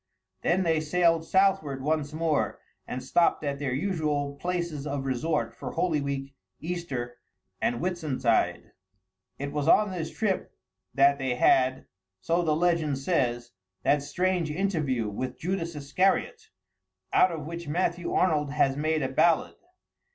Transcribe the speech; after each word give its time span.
Then 0.41 0.63
they 0.63 0.79
sailed 0.79 1.27
southward 1.27 1.83
once 1.83 2.11
more, 2.11 2.57
and 2.87 3.03
stopped 3.03 3.43
at 3.43 3.59
their 3.59 3.71
usual 3.71 4.33
places 4.37 4.87
of 4.87 5.05
resort 5.05 5.53
for 5.53 5.73
Holy 5.73 6.01
Week, 6.01 6.33
Easter, 6.59 7.19
and 7.61 7.75
Whitsuntide. 7.79 8.71
It 9.37 9.51
was 9.51 9.67
on 9.67 9.91
this 9.91 10.09
trip 10.09 10.55
that 10.95 11.19
they 11.19 11.35
had, 11.35 11.85
so 12.19 12.41
the 12.41 12.55
legend 12.55 12.97
says, 12.97 13.51
that 13.83 14.01
strange 14.01 14.49
interview 14.49 15.07
with 15.07 15.37
Judas 15.37 15.75
Iscariot, 15.75 16.49
out 17.13 17.31
of 17.31 17.45
which 17.45 17.67
Matthew 17.67 18.11
Arnold 18.11 18.49
has 18.53 18.75
made 18.75 19.03
a 19.03 19.07
ballad. 19.09 19.53